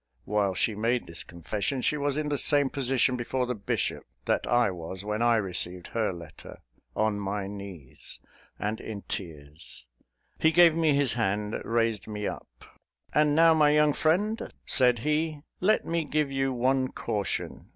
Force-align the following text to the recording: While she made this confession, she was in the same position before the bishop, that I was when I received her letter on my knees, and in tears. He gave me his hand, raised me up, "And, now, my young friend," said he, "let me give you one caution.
While 0.25 0.55
she 0.55 0.73
made 0.73 1.05
this 1.05 1.23
confession, 1.23 1.83
she 1.83 1.95
was 1.95 2.17
in 2.17 2.29
the 2.29 2.35
same 2.39 2.71
position 2.71 3.15
before 3.15 3.45
the 3.45 3.53
bishop, 3.53 4.03
that 4.25 4.47
I 4.47 4.71
was 4.71 5.05
when 5.05 5.21
I 5.21 5.35
received 5.35 5.85
her 5.89 6.11
letter 6.11 6.57
on 6.95 7.19
my 7.19 7.45
knees, 7.45 8.19
and 8.57 8.79
in 8.81 9.03
tears. 9.03 9.85
He 10.39 10.51
gave 10.51 10.75
me 10.75 10.95
his 10.95 11.13
hand, 11.13 11.61
raised 11.63 12.07
me 12.07 12.25
up, 12.27 12.47
"And, 13.13 13.35
now, 13.35 13.53
my 13.53 13.69
young 13.69 13.93
friend," 13.93 14.51
said 14.65 14.97
he, 15.05 15.37
"let 15.59 15.85
me 15.85 16.05
give 16.05 16.31
you 16.31 16.51
one 16.51 16.87
caution. 16.87 17.69